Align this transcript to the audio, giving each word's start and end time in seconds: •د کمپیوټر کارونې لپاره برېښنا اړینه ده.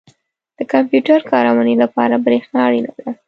•د 0.57 0.59
کمپیوټر 0.73 1.19
کارونې 1.31 1.75
لپاره 1.83 2.15
برېښنا 2.25 2.59
اړینه 2.67 2.91
ده. 2.99 3.07